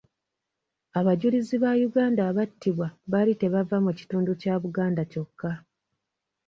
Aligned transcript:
Abajulizi 0.99 1.55
ba 1.63 1.71
Uganda 1.89 2.21
abattibwa 2.29 2.87
baali 3.11 3.33
tebava 3.41 3.77
mu 3.85 3.91
kitundu 3.99 4.31
kya 4.41 4.55
Buganda 4.61 5.01
kyokka. 5.11 5.51